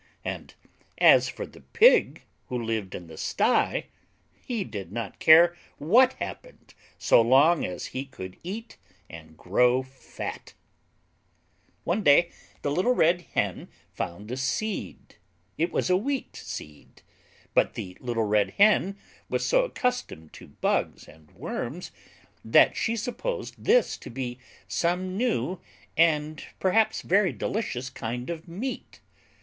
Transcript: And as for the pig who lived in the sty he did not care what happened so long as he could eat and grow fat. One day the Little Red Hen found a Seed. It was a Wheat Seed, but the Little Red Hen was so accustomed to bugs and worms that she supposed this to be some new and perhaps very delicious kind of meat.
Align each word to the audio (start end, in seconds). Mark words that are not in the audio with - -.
And 0.25 0.55
as 0.97 1.29
for 1.29 1.45
the 1.45 1.59
pig 1.61 2.23
who 2.47 2.59
lived 2.59 2.95
in 2.95 3.05
the 3.05 3.19
sty 3.19 3.85
he 4.43 4.63
did 4.63 4.91
not 4.91 5.19
care 5.19 5.55
what 5.77 6.13
happened 6.13 6.73
so 6.97 7.21
long 7.21 7.63
as 7.63 7.85
he 7.93 8.05
could 8.05 8.35
eat 8.41 8.77
and 9.11 9.37
grow 9.37 9.83
fat. 9.83 10.55
One 11.83 12.01
day 12.01 12.31
the 12.63 12.71
Little 12.71 12.95
Red 12.95 13.27
Hen 13.35 13.67
found 13.93 14.31
a 14.31 14.37
Seed. 14.37 15.17
It 15.55 15.71
was 15.71 15.87
a 15.91 15.97
Wheat 15.97 16.35
Seed, 16.35 17.03
but 17.53 17.75
the 17.75 17.95
Little 17.99 18.25
Red 18.25 18.55
Hen 18.57 18.97
was 19.29 19.45
so 19.45 19.65
accustomed 19.65 20.33
to 20.33 20.47
bugs 20.47 21.07
and 21.07 21.29
worms 21.35 21.91
that 22.43 22.75
she 22.75 22.95
supposed 22.95 23.53
this 23.65 23.97
to 23.97 24.09
be 24.09 24.39
some 24.67 25.15
new 25.15 25.59
and 25.95 26.43
perhaps 26.59 27.03
very 27.03 27.31
delicious 27.31 27.91
kind 27.91 28.31
of 28.31 28.47
meat. 28.47 28.99